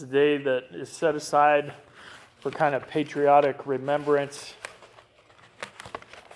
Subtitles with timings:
[0.00, 1.74] it's a day that is set aside
[2.38, 4.54] for kind of patriotic remembrance.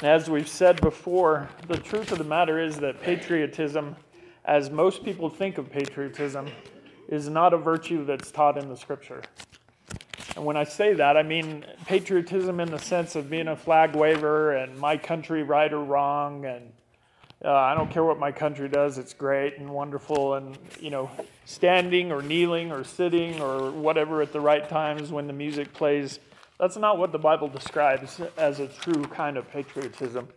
[0.01, 3.97] And as we've said before, the truth of the matter is that patriotism,
[4.45, 6.47] as most people think of patriotism,
[7.09, 9.23] is not a virtue that's taught in the scripture.
[10.37, 13.97] And when I say that, I mean patriotism in the sense of being a flag
[13.97, 16.71] waver and my country right or wrong and
[17.45, 20.35] uh, I don't care what my country does, it's great and wonderful.
[20.35, 21.11] And, you know,
[21.45, 26.21] standing or kneeling or sitting or whatever at the right times when the music plays,
[26.59, 30.29] that's not what the Bible describes as a true kind of patriotism.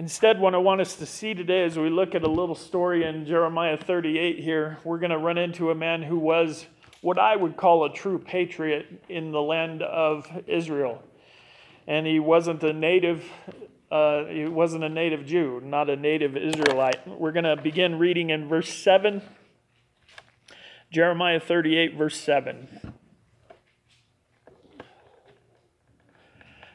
[0.00, 3.04] Instead, what I want us to see today as we look at a little story
[3.04, 6.66] in Jeremiah 38 here, we're going to run into a man who was
[7.00, 11.02] what I would call a true patriot in the land of Israel.
[11.86, 13.24] And he wasn't a native
[13.90, 17.06] uh, he wasn't a native Jew, not a native Israelite.
[17.08, 19.20] We're going to begin reading in verse 7.
[20.92, 22.94] Jeremiah 38, verse 7.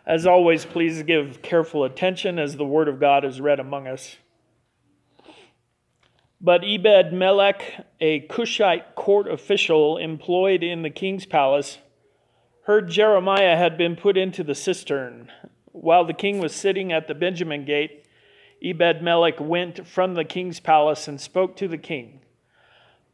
[0.05, 4.17] As always, please give careful attention as the word of God is read among us.
[6.41, 11.80] But Ebed Melech, a Cushite court official employed in the king's palace,
[12.66, 15.31] heard Jeremiah had been put into the cistern
[15.76, 18.06] while the king was sitting at the Benjamin gate,
[18.64, 22.22] Ebed Melech went from the king's palace and spoke to the king.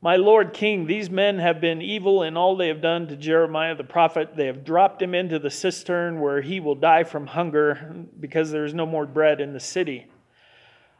[0.03, 3.75] My lord king, these men have been evil in all they have done to Jeremiah
[3.75, 4.35] the prophet.
[4.35, 8.65] They have dropped him into the cistern where he will die from hunger because there
[8.65, 10.07] is no more bread in the city.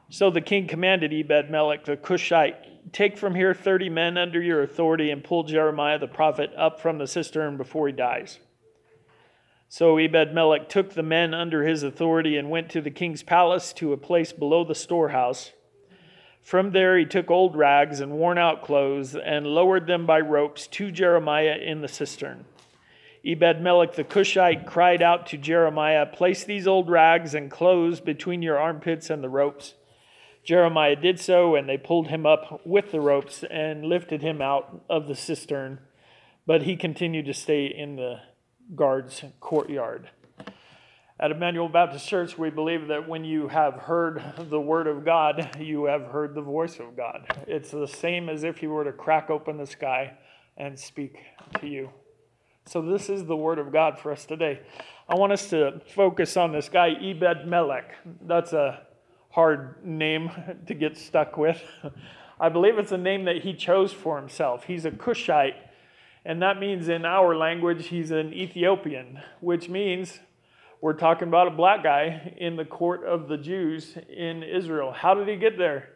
[0.10, 4.62] So the king commanded Ebed Melech the Cushite, Take from here thirty men under your
[4.62, 8.40] authority and pull Jeremiah the prophet up from the cistern before he dies.
[9.74, 13.72] So Ebed Melech took the men under his authority and went to the king's palace
[13.76, 15.54] to a place below the storehouse.
[16.42, 20.68] From there he took old rags and worn out clothes and lowered them by ropes
[20.68, 22.44] to Jeremiah in the cistern.
[23.26, 28.42] Ebed Melech the Cushite cried out to Jeremiah, Place these old rags and clothes between
[28.42, 29.76] your armpits and the ropes.
[30.44, 34.84] Jeremiah did so, and they pulled him up with the ropes and lifted him out
[34.90, 35.80] of the cistern.
[36.46, 38.20] But he continued to stay in the
[38.76, 40.10] guard's courtyard.
[41.20, 45.56] At Emmanuel Baptist Church, we believe that when you have heard the Word of God,
[45.60, 47.46] you have heard the voice of God.
[47.48, 50.18] It's the same as if you were to crack open the sky
[50.58, 51.20] and speak
[51.60, 51.92] to you.
[52.66, 54.62] So, this is the Word of God for us today.
[55.08, 57.96] I want us to focus on this guy, Ebed Melech.
[58.22, 58.88] That's a
[59.30, 60.32] hard name
[60.66, 61.62] to get stuck with.
[62.40, 64.64] I believe it's a name that he chose for himself.
[64.64, 65.56] He's a Cushite
[66.26, 70.20] and that means in our language, he's an Ethiopian, which means
[70.82, 74.92] we're talking about a black guy in the court of the Jews in Israel.
[74.92, 75.90] How did he get there?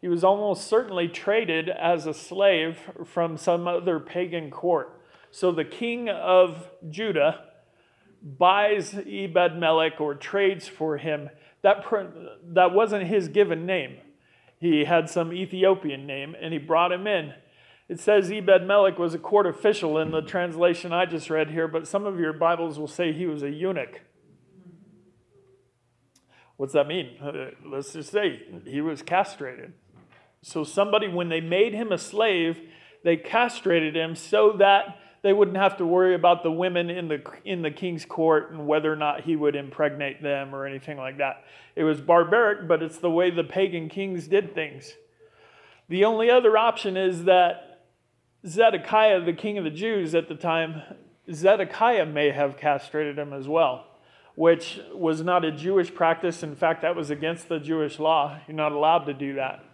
[0.00, 5.00] He was almost certainly traded as a slave from some other pagan court.
[5.30, 7.44] So the king of Judah
[8.22, 11.30] buys Ebed Melech or trades for him.
[11.62, 11.84] That,
[12.54, 13.98] that wasn't his given name.
[14.58, 17.34] He had some Ethiopian name and he brought him in.
[17.90, 21.66] It says Ebed Melech was a court official in the translation I just read here,
[21.66, 24.02] but some of your Bibles will say he was a eunuch.
[26.56, 27.18] What's that mean?
[27.20, 29.72] Uh, let's just say he was castrated.
[30.40, 32.60] So, somebody, when they made him a slave,
[33.02, 37.20] they castrated him so that they wouldn't have to worry about the women in the,
[37.44, 41.18] in the king's court and whether or not he would impregnate them or anything like
[41.18, 41.42] that.
[41.74, 44.94] It was barbaric, but it's the way the pagan kings did things.
[45.88, 47.69] The only other option is that
[48.46, 50.82] Zedekiah, the king of the Jews at the time,
[51.30, 53.86] Zedekiah may have castrated him as well,
[54.34, 56.42] which was not a Jewish practice.
[56.42, 58.38] In fact, that was against the Jewish law.
[58.48, 59.64] You're not allowed to do that.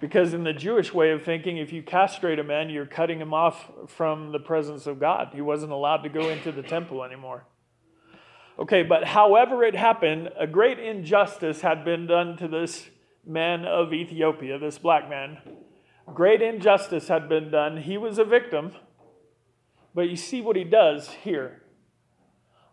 [0.00, 3.32] Because in the Jewish way of thinking, if you castrate a man, you're cutting him
[3.32, 5.30] off from the presence of God.
[5.32, 7.44] He wasn't allowed to go into the temple anymore.
[8.58, 12.88] Okay, but however it happened, a great injustice had been done to this
[13.26, 15.38] man of Ethiopia, this black man,
[16.12, 17.78] Great injustice had been done.
[17.78, 18.72] He was a victim.
[19.94, 21.62] But you see what he does here.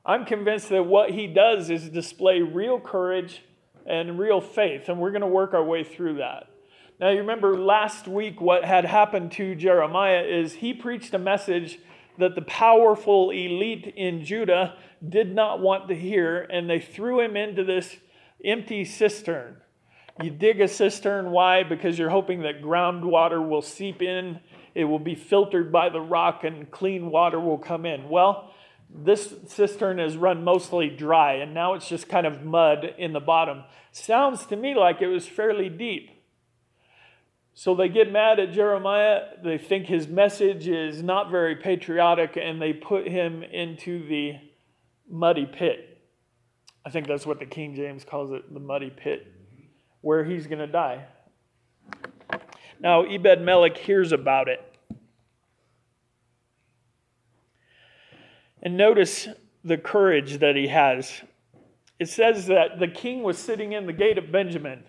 [0.04, 3.44] I'm convinced that what he does is display real courage
[3.86, 6.48] and real faith, and we're going to work our way through that.
[7.00, 11.80] Now, you remember last week what had happened to Jeremiah is he preached a message
[12.18, 14.75] that the powerful elite in Judah
[15.07, 17.98] did not want to hear, and they threw him into this
[18.44, 19.61] empty cistern.
[20.23, 21.63] You dig a cistern, why?
[21.63, 24.39] Because you're hoping that groundwater will seep in,
[24.75, 28.09] it will be filtered by the rock, and clean water will come in.
[28.09, 28.53] Well,
[28.94, 33.19] this cistern is run mostly dry, and now it's just kind of mud in the
[33.19, 33.63] bottom.
[33.91, 36.09] Sounds to me like it was fairly deep.
[37.53, 39.21] So they get mad at Jeremiah.
[39.44, 44.35] They think his message is not very patriotic, and they put him into the
[45.09, 46.01] muddy pit.
[46.85, 49.27] I think that's what the King James calls it the muddy pit,
[50.01, 51.06] where he's going to die.
[52.80, 54.59] Now, Ebed Melech hears about it.
[58.63, 59.27] And notice
[59.63, 61.21] the courage that he has.
[62.00, 64.83] It says that the king was sitting in the gate of Benjamin.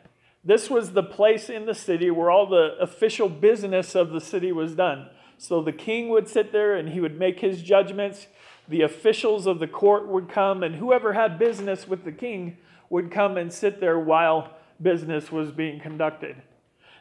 [0.45, 4.51] This was the place in the city where all the official business of the city
[4.51, 5.09] was done.
[5.39, 8.27] So the king would sit there and he would make his judgments.
[8.69, 12.57] The officials of the court would come, and whoever had business with the king
[12.91, 16.37] would come and sit there while business was being conducted.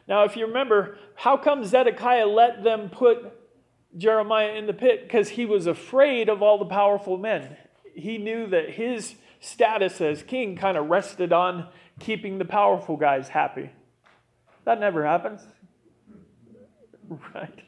[0.08, 3.32] Now, if you remember, how come Zedekiah let them put
[3.96, 5.04] Jeremiah in the pit?
[5.04, 7.56] Because he was afraid of all the powerful men.
[7.94, 11.68] He knew that his status as king kind of rested on
[12.00, 13.70] keeping the powerful guys happy.
[14.64, 15.42] That never happens.
[17.34, 17.62] Right?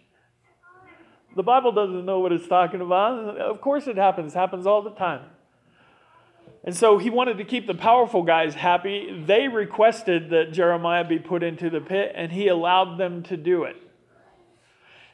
[1.37, 3.37] The Bible doesn't know what it's talking about.
[3.37, 4.35] Of course it happens.
[4.35, 5.23] It happens all the time.
[6.65, 9.23] And so he wanted to keep the powerful guys happy.
[9.27, 13.65] They requested that Jeremiah be put into the pit, and he allowed them to do
[13.65, 13.77] it.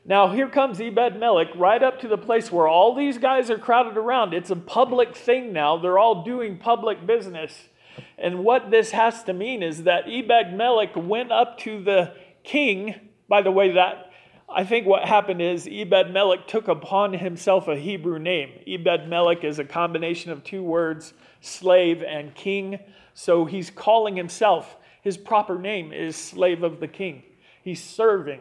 [0.05, 3.59] Now, here comes Ebed Melech right up to the place where all these guys are
[3.59, 4.33] crowded around.
[4.33, 7.69] It's a public thing now, they're all doing public business.
[8.17, 12.95] And what this has to mean is that Ebed Melech went up to the king.
[13.29, 14.10] By the way, that
[14.53, 18.51] I think what happened is Ebed Melech took upon himself a Hebrew name.
[18.67, 22.81] Ebed Melech is a combination of two words, slave and king.
[23.15, 27.23] So he's calling himself, his proper name is slave of the king.
[27.63, 28.41] He's serving.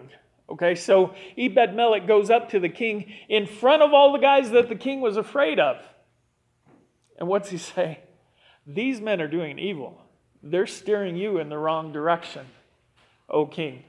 [0.49, 4.49] Okay, so Ebed Melech goes up to the king in front of all the guys
[4.51, 5.77] that the king was afraid of.
[7.19, 7.99] And what's he say?
[8.65, 10.01] These men are doing evil.
[10.41, 12.47] They're steering you in the wrong direction,
[13.29, 13.83] O king.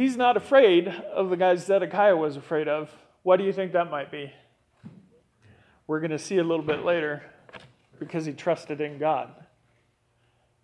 [0.00, 2.90] He's not afraid of the guys Zedekiah was afraid of.
[3.22, 4.32] What do you think that might be?
[5.86, 7.22] We're going to see a little bit later
[7.98, 9.28] because he trusted in God.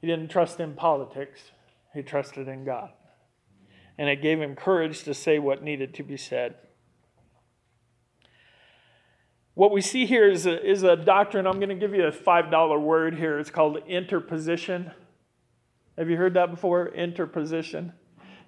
[0.01, 1.51] He didn't trust in politics,
[1.93, 2.93] he trusted in God.
[3.99, 6.55] And it gave him courage to say what needed to be said.
[9.53, 11.47] What we see here is a, is a doctrine.
[11.47, 13.39] I'm going to give you a $5 word here.
[13.39, 14.93] It's called interposition.
[15.99, 16.89] Have you heard that before?
[16.89, 17.93] Interposition.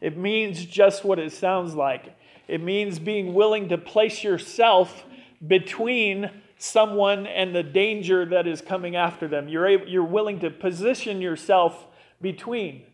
[0.01, 2.17] It means just what it sounds like.
[2.47, 5.05] It means being willing to place yourself
[5.47, 9.49] between someone and the danger that is coming after them.
[9.49, 11.87] You're, able, you're willing to position yourself
[12.21, 12.85] between.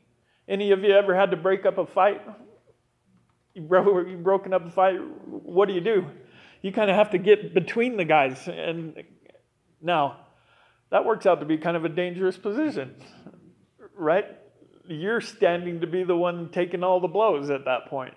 [0.49, 2.21] Any of you ever had to break up a fight?
[3.55, 4.97] You've broken up a fight.
[5.27, 6.11] What do you do?
[6.65, 8.49] you kind of have to get between the guys.
[8.49, 9.05] And
[9.83, 10.17] now,
[10.89, 12.95] that works out to be kind of a dangerous position,
[13.95, 14.25] right?
[14.87, 18.15] You're standing to be the one taking all the blows at that point.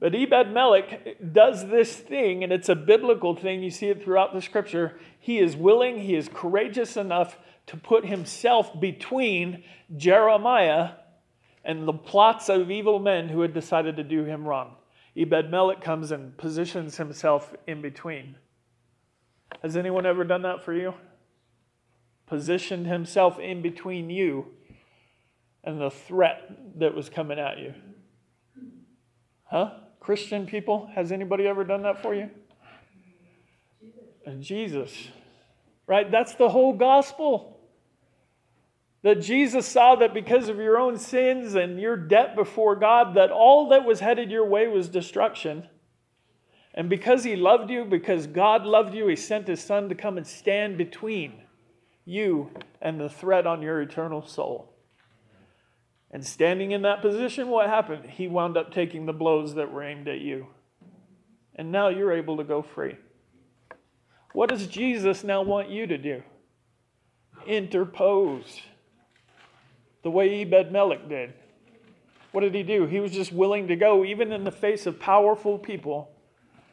[0.00, 3.62] But Ebed Melech does this thing, and it's a biblical thing.
[3.62, 4.98] You see it throughout the scripture.
[5.18, 9.64] He is willing, he is courageous enough to put himself between
[9.96, 10.90] Jeremiah
[11.64, 14.76] and the plots of evil men who had decided to do him wrong.
[15.16, 18.36] Ebed Melech comes and positions himself in between.
[19.62, 20.94] Has anyone ever done that for you?
[22.26, 24.48] Positioned himself in between you
[25.64, 27.74] and the threat that was coming at you.
[29.44, 29.70] Huh?
[30.00, 32.30] Christian people, has anybody ever done that for you?
[34.26, 35.08] And Jesus.
[35.86, 36.10] Right?
[36.10, 37.54] That's the whole gospel
[39.02, 43.30] that Jesus saw that because of your own sins and your debt before God, that
[43.30, 45.68] all that was headed your way was destruction.
[46.72, 50.16] And because He loved you, because God loved you, He sent His Son to come
[50.16, 51.34] and stand between
[52.06, 54.73] you and the threat on your eternal soul.
[56.14, 58.08] And standing in that position, what happened?
[58.08, 60.46] He wound up taking the blows that were aimed at you.
[61.56, 62.96] And now you're able to go free.
[64.32, 66.22] What does Jesus now want you to do?
[67.48, 68.60] Interpose
[70.04, 71.32] the way Ebed Melech did.
[72.30, 72.86] What did he do?
[72.86, 76.12] He was just willing to go, even in the face of powerful people,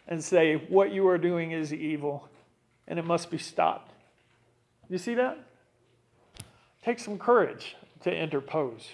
[0.07, 2.29] and say, What you are doing is evil,
[2.88, 3.91] and it must be stopped.
[4.88, 5.39] You see that?
[6.83, 8.88] Take some courage to interpose.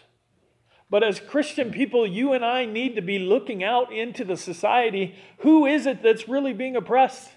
[0.90, 5.16] But as Christian people, you and I need to be looking out into the society.
[5.40, 7.30] Who is it that's really being oppressed?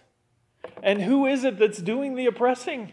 [0.83, 2.93] And who is it that's doing the oppressing?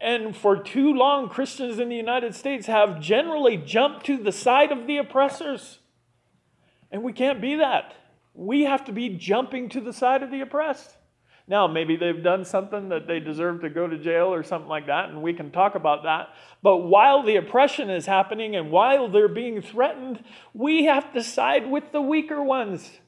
[0.00, 4.72] And for too long, Christians in the United States have generally jumped to the side
[4.72, 5.78] of the oppressors.
[6.90, 7.94] And we can't be that.
[8.34, 10.96] We have to be jumping to the side of the oppressed.
[11.52, 14.86] Now, maybe they've done something that they deserve to go to jail or something like
[14.86, 16.30] that, and we can talk about that.
[16.62, 21.70] But while the oppression is happening and while they're being threatened, we have to side
[21.70, 23.00] with the weaker ones.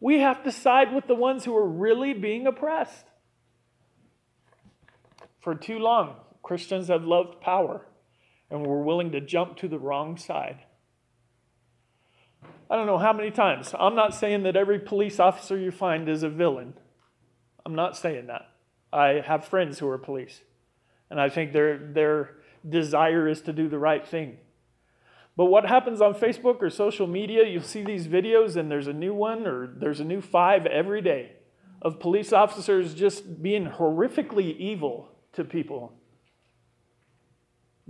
[0.00, 3.06] We have to side with the ones who are really being oppressed.
[5.40, 7.86] For too long, Christians have loved power
[8.50, 10.58] and were willing to jump to the wrong side.
[12.70, 13.74] I don't know how many times.
[13.78, 16.74] I'm not saying that every police officer you find is a villain.
[17.64, 18.48] I'm not saying that.
[18.92, 20.40] I have friends who are police,
[21.10, 22.36] and I think their, their
[22.68, 24.38] desire is to do the right thing.
[25.36, 28.92] But what happens on Facebook or social media, you'll see these videos, and there's a
[28.92, 31.32] new one or there's a new five every day
[31.80, 35.92] of police officers just being horrifically evil to people,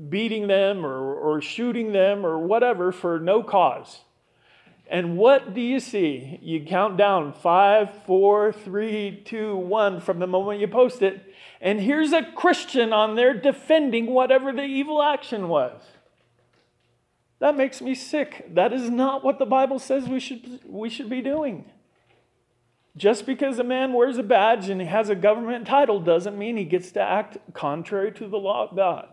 [0.09, 4.01] beating them or, or shooting them or whatever for no cause.
[4.93, 6.39] And what do you see?
[6.43, 11.35] You count down five, four, three, two, one from the moment you post it.
[11.63, 15.81] And here's a Christian on there defending whatever the evil action was.
[17.39, 18.45] That makes me sick.
[18.53, 21.65] That is not what the Bible says we should, we should be doing.
[22.95, 26.59] Just because a man wears a badge and he has a government title doesn't mean
[26.59, 29.09] he gets to act contrary to the law of God.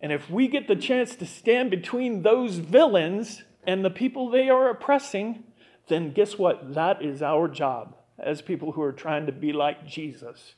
[0.00, 4.48] And if we get the chance to stand between those villains and the people they
[4.48, 5.44] are oppressing,
[5.88, 6.74] then guess what?
[6.74, 10.54] That is our job as people who are trying to be like Jesus.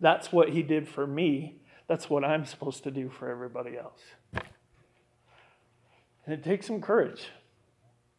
[0.00, 1.60] That's what he did for me.
[1.88, 4.00] That's what I'm supposed to do for everybody else.
[6.24, 7.26] And it takes some courage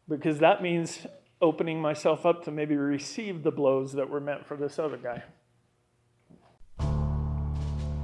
[0.08, 1.06] because that means
[1.40, 5.22] opening myself up to maybe receive the blows that were meant for this other guy.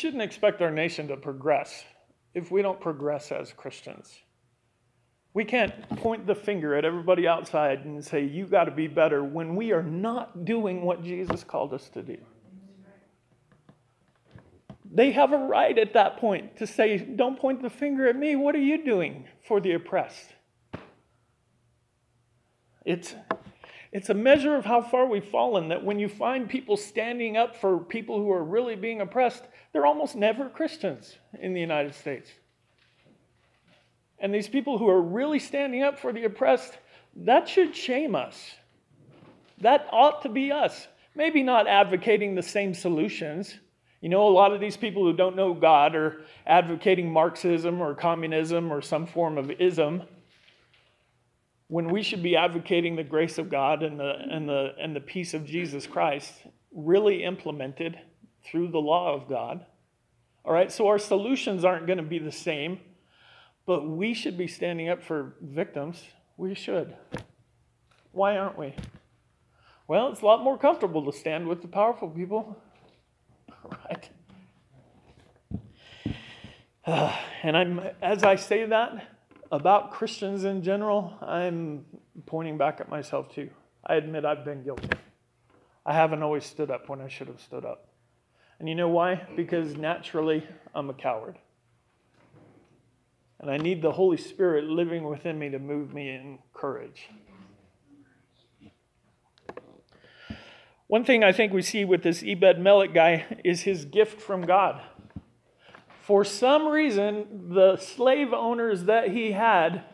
[0.00, 1.84] Shouldn't expect our nation to progress
[2.32, 4.20] if we don't progress as Christians.
[5.34, 9.22] We can't point the finger at everybody outside and say, you got to be better
[9.22, 12.16] when we are not doing what Jesus called us to do.
[14.92, 18.34] They have a right at that point to say, don't point the finger at me.
[18.34, 20.32] What are you doing for the oppressed?
[22.84, 23.14] It's,
[23.92, 27.54] it's a measure of how far we've fallen that when you find people standing up
[27.54, 32.30] for people who are really being oppressed, they're almost never Christians in the United States.
[34.18, 36.78] And these people who are really standing up for the oppressed,
[37.16, 38.54] that should shame us.
[39.60, 40.88] That ought to be us.
[41.14, 43.58] Maybe not advocating the same solutions.
[44.00, 47.94] You know, a lot of these people who don't know God are advocating Marxism or
[47.94, 50.02] communism or some form of ism
[51.68, 55.00] when we should be advocating the grace of God and the, and the, and the
[55.00, 56.32] peace of Jesus Christ
[56.74, 57.96] really implemented
[58.44, 59.64] through the law of God.
[60.44, 62.80] All right, so our solutions aren't going to be the same,
[63.66, 66.02] but we should be standing up for victims.
[66.36, 66.96] We should.
[68.12, 68.74] Why aren't we?
[69.86, 72.56] Well, it's a lot more comfortable to stand with the powerful people,
[73.88, 74.08] right?
[76.86, 79.06] Uh, and I'm as I say that
[79.52, 81.84] about Christians in general, I'm
[82.26, 83.50] pointing back at myself too.
[83.84, 84.88] I admit I've been guilty.
[85.84, 87.89] I haven't always stood up when I should have stood up.
[88.60, 89.26] And you know why?
[89.34, 91.38] Because naturally, I'm a coward.
[93.40, 97.08] And I need the Holy Spirit living within me to move me in courage.
[100.88, 104.42] One thing I think we see with this Ebed Melech guy is his gift from
[104.42, 104.82] God.
[106.02, 109.84] For some reason, the slave owners that he had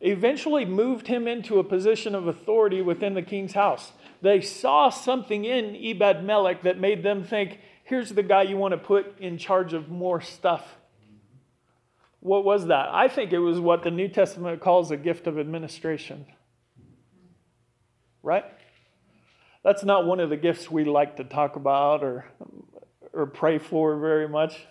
[0.00, 3.92] eventually moved him into a position of authority within the king's house.
[4.22, 8.72] They saw something in Ebed Melech that made them think, here's the guy you want
[8.72, 10.76] to put in charge of more stuff.
[12.20, 12.88] What was that?
[12.90, 16.26] I think it was what the New Testament calls a gift of administration.
[18.22, 18.44] Right?
[19.62, 22.24] That's not one of the gifts we like to talk about or,
[23.12, 24.66] or pray for very much.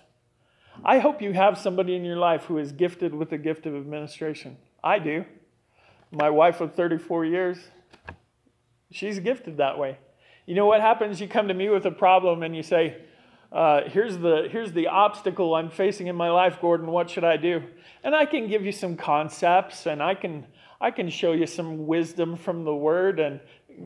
[0.83, 3.75] I hope you have somebody in your life who is gifted with the gift of
[3.75, 4.57] administration.
[4.83, 5.25] I do.
[6.11, 7.57] My wife of 34 years,
[8.91, 9.97] she's gifted that way.
[10.45, 11.21] You know what happens?
[11.21, 12.97] You come to me with a problem and you say,
[13.53, 16.87] uh, here's, the, here's the obstacle I'm facing in my life, Gordon.
[16.87, 17.63] What should I do?
[18.03, 20.45] And I can give you some concepts and I can,
[20.81, 23.39] I can show you some wisdom from the word and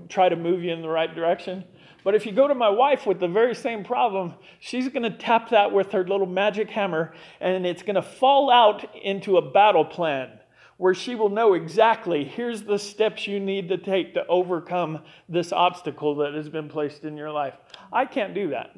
[0.10, 1.64] try to move you in the right direction.
[2.04, 5.16] But if you go to my wife with the very same problem, she's going to
[5.16, 9.52] tap that with her little magic hammer and it's going to fall out into a
[9.52, 10.40] battle plan
[10.78, 15.52] where she will know exactly here's the steps you need to take to overcome this
[15.52, 17.56] obstacle that has been placed in your life.
[17.92, 18.70] I can't do that.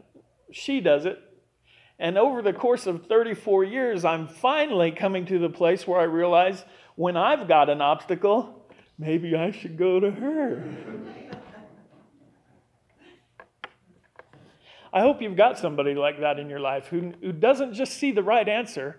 [0.51, 1.21] She does it.
[1.99, 6.05] And over the course of 34 years, I'm finally coming to the place where I
[6.05, 6.63] realize
[6.95, 8.65] when I've got an obstacle,
[8.97, 10.63] maybe I should go to her.
[14.91, 18.11] I hope you've got somebody like that in your life who, who doesn't just see
[18.11, 18.97] the right answer,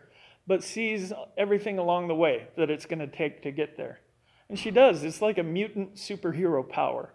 [0.51, 4.01] but sees everything along the way that it's going to take to get there.
[4.49, 5.05] And she does.
[5.05, 7.15] It's like a mutant superhero power.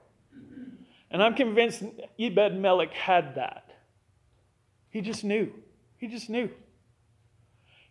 [1.11, 1.83] And I'm convinced
[2.17, 3.73] Ebed Melech had that.
[4.89, 5.51] He just knew.
[5.97, 6.49] He just knew.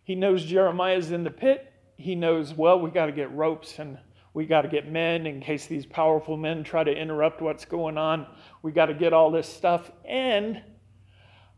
[0.03, 1.71] He knows Jeremiah's in the pit.
[1.95, 3.99] He knows, well, we got to get ropes and
[4.33, 7.99] we got to get men in case these powerful men try to interrupt what's going
[7.99, 8.25] on.
[8.63, 9.91] We got to get all this stuff.
[10.05, 10.63] And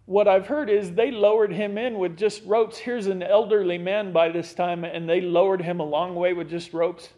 [0.07, 2.77] what I've heard is they lowered him in with just ropes.
[2.77, 6.49] Here's an elderly man by this time, and they lowered him a long way with
[6.49, 7.09] just ropes.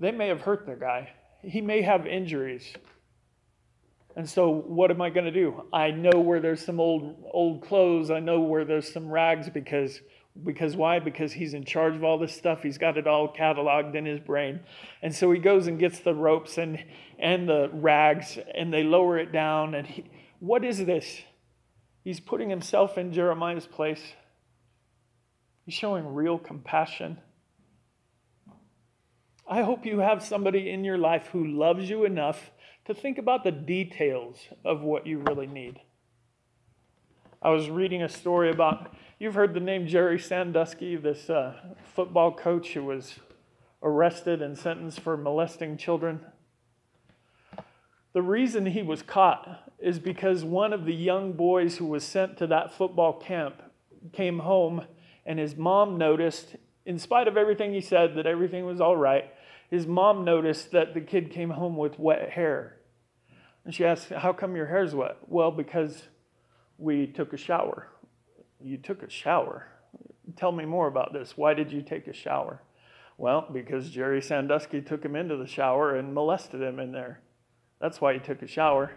[0.00, 1.10] They may have hurt the guy.
[1.42, 2.72] He may have injuries.
[4.16, 5.62] And so, what am I going to do?
[5.74, 8.10] I know where there's some old old clothes.
[8.10, 10.00] I know where there's some rags because
[10.42, 11.00] because why?
[11.00, 12.62] Because he's in charge of all this stuff.
[12.62, 14.60] He's got it all cataloged in his brain.
[15.02, 16.82] And so he goes and gets the ropes and
[17.18, 19.74] and the rags and they lower it down.
[19.74, 20.04] And he,
[20.40, 21.20] what is this?
[22.08, 24.00] He's putting himself in Jeremiah's place.
[25.66, 27.18] He's showing real compassion.
[29.46, 32.50] I hope you have somebody in your life who loves you enough
[32.86, 35.80] to think about the details of what you really need.
[37.42, 42.34] I was reading a story about, you've heard the name Jerry Sandusky, this uh, football
[42.34, 43.16] coach who was
[43.82, 46.24] arrested and sentenced for molesting children.
[48.12, 52.38] The reason he was caught is because one of the young boys who was sent
[52.38, 53.62] to that football camp
[54.12, 54.82] came home
[55.26, 59.30] and his mom noticed, in spite of everything he said, that everything was all right.
[59.70, 62.78] His mom noticed that the kid came home with wet hair.
[63.64, 65.18] And she asked, How come your hair's wet?
[65.26, 66.04] Well, because
[66.78, 67.88] we took a shower.
[68.58, 69.66] You took a shower?
[70.36, 71.36] Tell me more about this.
[71.36, 72.62] Why did you take a shower?
[73.18, 77.20] Well, because Jerry Sandusky took him into the shower and molested him in there.
[77.80, 78.92] That's why he took a shower.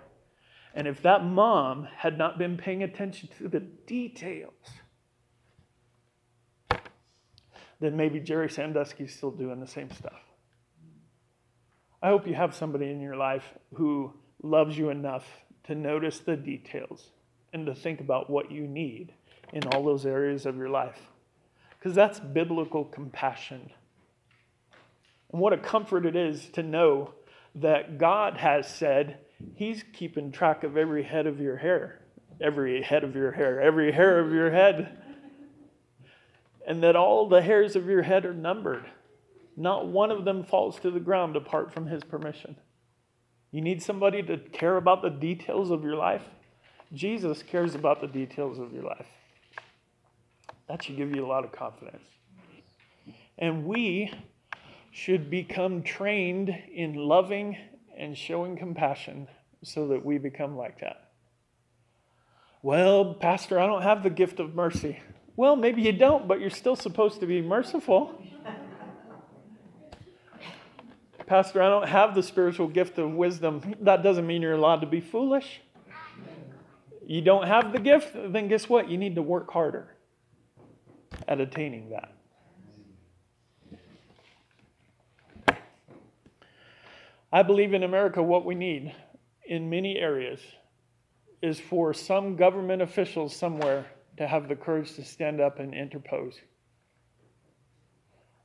[0.74, 4.54] And if that mom had not been paying attention to the details,
[7.80, 10.22] then maybe Jerry Sandusky's still doing the same stuff.
[12.02, 15.26] I hope you have somebody in your life who loves you enough
[15.66, 17.10] to notice the details
[17.54, 19.14] and to think about what you need
[19.54, 21.00] in all those areas of your life.
[21.78, 23.72] Because that's biblical compassion.
[25.32, 27.14] And what a comfort it is to know
[27.56, 29.20] that God has said
[29.56, 32.02] He's keeping track of every head of your hair,
[32.40, 34.98] every head of your hair, every hair of your head.
[36.68, 38.86] And that all the hairs of your head are numbered.
[39.58, 42.56] Not one of them falls to the ground apart from His permission.
[43.52, 46.24] You need somebody to care about the details of your life?
[46.94, 49.08] Jesus cares about the details of your life.
[50.68, 52.04] That should give you a lot of confidence.
[53.38, 54.14] And we
[54.92, 57.58] should become trained in loving
[57.98, 59.28] and showing compassion
[59.64, 61.12] so that we become like that.
[62.62, 65.00] Well, Pastor, I don't have the gift of mercy.
[65.36, 68.22] Well, maybe you don't, but you're still supposed to be merciful.
[71.26, 73.62] Pastor, I don't have the spiritual gift of wisdom.
[73.80, 75.62] That doesn't mean you're allowed to be foolish.
[77.08, 78.90] You don't have the gift, then guess what?
[78.90, 79.96] You need to work harder
[81.28, 82.14] at attaining that.
[87.34, 88.94] I believe in America what we need
[89.46, 90.42] in many areas
[91.42, 93.86] is for some government officials somewhere
[94.18, 96.36] to have the courage to stand up and interpose.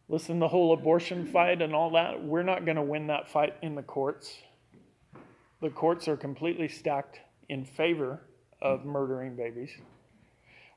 [0.08, 3.54] Listen, the whole abortion fight and all that, we're not going to win that fight
[3.60, 4.36] in the courts.
[5.60, 7.18] The courts are completely stacked
[7.48, 8.20] in favor
[8.62, 9.70] of murdering babies.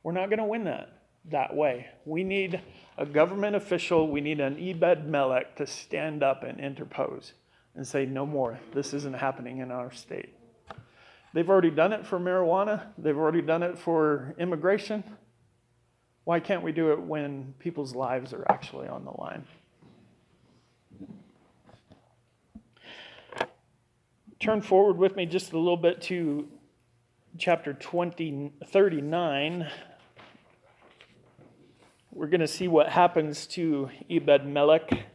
[0.02, 0.90] We're not going to win that
[1.26, 1.86] that way.
[2.06, 2.60] We need
[2.98, 7.34] a government official, we need an Ebed Melech to stand up and interpose
[7.80, 8.60] and say, no more.
[8.74, 10.34] This isn't happening in our state.
[11.34, 15.02] They've already done it for marijuana, they've already done it for immigration.
[16.26, 19.46] Why can't we do it when people's lives are actually on the line?
[24.42, 26.50] Turn forward with me just a little bit to
[27.38, 29.72] chapter 20, 39.
[32.12, 35.06] We're going to see what happens to Ebed Melech.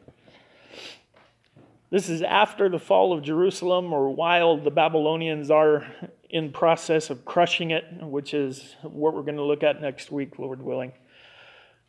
[1.94, 5.86] This is after the fall of Jerusalem, or while the Babylonians are
[6.28, 10.36] in process of crushing it, which is what we're going to look at next week,
[10.40, 10.90] Lord willing.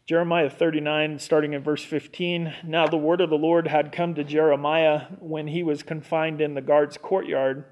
[0.06, 2.54] Jeremiah 39, starting in verse 15.
[2.66, 6.54] Now the word of the Lord had come to Jeremiah when he was confined in
[6.54, 7.66] the guard's courtyard.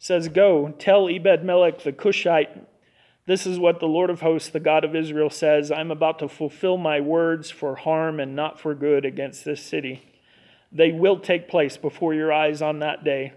[0.00, 2.66] says, Go, tell Ebed Melech the Cushite,
[3.26, 6.28] this is what the Lord of hosts, the God of Israel, says I'm about to
[6.28, 10.11] fulfill my words for harm and not for good against this city.
[10.72, 13.34] They will take place before your eyes on that day.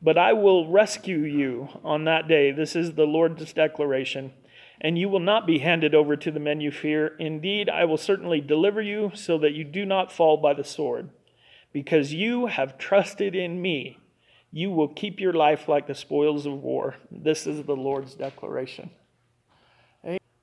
[0.00, 2.52] But I will rescue you on that day.
[2.52, 4.32] This is the Lord's declaration
[4.80, 7.16] and you will not be handed over to the men you fear.
[7.18, 11.10] Indeed, I will certainly deliver you so that you do not fall by the sword.
[11.72, 13.98] Because you have trusted in me,
[14.50, 16.96] you will keep your life like the spoils of war.
[17.10, 18.90] This is the Lord's declaration.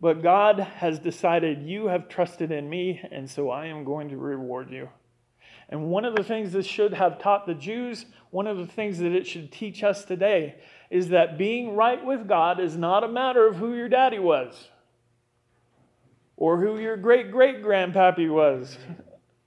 [0.01, 4.17] But God has decided you have trusted in me, and so I am going to
[4.17, 4.89] reward you.
[5.69, 8.99] And one of the things this should have taught the Jews, one of the things
[8.99, 10.55] that it should teach us today,
[10.89, 14.69] is that being right with God is not a matter of who your daddy was
[16.37, 18.77] or who your great great grandpappy was.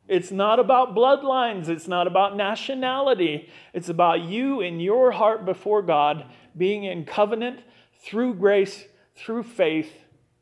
[0.09, 3.51] It's not about bloodlines, it's not about nationality.
[3.75, 6.25] It's about you in your heart before God
[6.57, 7.61] being in covenant
[8.03, 9.93] through grace, through faith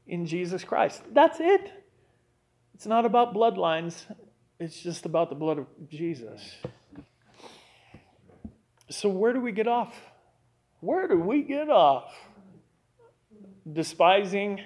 [0.06, 1.02] in Jesus Christ.
[1.12, 1.72] That's it.
[2.74, 4.04] It's not about bloodlines,
[4.58, 6.56] it's just about the blood of Jesus.
[8.88, 9.94] So, where do we get off?
[10.80, 12.12] Where do we get off?
[13.70, 14.60] Despising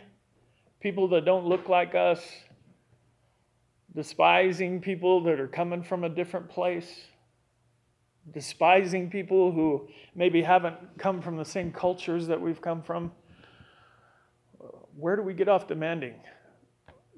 [0.81, 2.21] people that don't look like us,
[3.95, 7.07] despising people that are coming from a different place,
[8.33, 13.11] despising people who maybe haven't come from the same cultures that we've come from.
[14.97, 16.15] Where do we get off demanding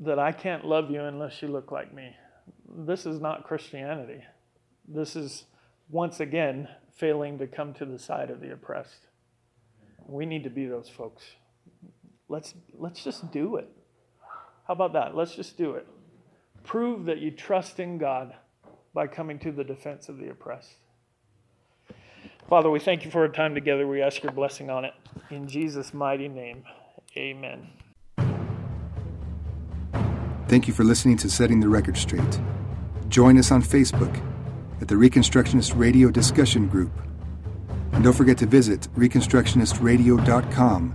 [0.00, 2.14] that I can't love you unless you look like me?
[2.74, 4.24] This is not Christianity.
[4.88, 5.44] This is,
[5.90, 9.06] once again, failing to come to the side of the oppressed.
[10.06, 11.22] We need to be those folks.
[12.28, 13.68] Let's, let's just do it.
[14.66, 15.14] How about that?
[15.14, 15.86] Let's just do it.
[16.64, 18.34] Prove that you trust in God
[18.94, 20.76] by coming to the defense of the oppressed.
[22.48, 23.86] Father, we thank you for our time together.
[23.86, 24.94] We ask your blessing on it.
[25.30, 26.64] In Jesus' mighty name,
[27.16, 27.68] amen.
[30.48, 32.40] Thank you for listening to Setting the Record Straight.
[33.12, 34.18] Join us on Facebook
[34.80, 36.90] at the Reconstructionist Radio Discussion Group.
[37.92, 40.94] And don't forget to visit ReconstructionistRadio.com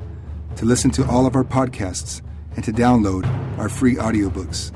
[0.56, 2.24] to listen to all of our podcasts
[2.56, 3.28] and to download
[3.60, 4.72] our free audiobooks.